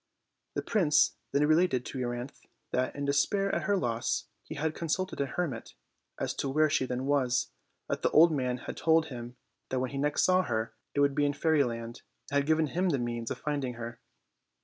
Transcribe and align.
The 0.55 0.63
prince 0.63 1.13
then 1.31 1.45
related 1.45 1.85
to 1.85 1.99
Euryanthe 1.99 2.47
that, 2.71 2.95
in 2.95 3.05
despair 3.05 3.53
at 3.53 3.65
her 3.65 3.77
loss, 3.77 4.29
he 4.41 4.55
had 4.55 4.73
consulted 4.73 5.21
a 5.21 5.27
hermit 5.27 5.75
as 6.19 6.33
to 6.37 6.49
where 6.49 6.71
she 6.71 6.87
then 6.87 7.05
was; 7.05 7.51
that 7.87 8.01
the 8.01 8.09
old 8.09 8.31
man 8.31 8.57
had 8.65 8.77
told 8.77 9.09
him 9.09 9.35
that, 9.69 9.79
when 9.79 9.91
he 9.91 9.99
next 9.99 10.23
saw 10.23 10.41
her, 10.41 10.73
it 10.95 11.01
would 11.01 11.13
be 11.13 11.27
in 11.27 11.33
Fairyland, 11.33 12.01
and 12.31 12.37
had 12.39 12.47
given 12.47 12.65
him 12.65 12.89
the 12.89 12.97
means 12.97 13.29
of 13.29 13.37
finding 13.37 13.75
her. 13.75 14.01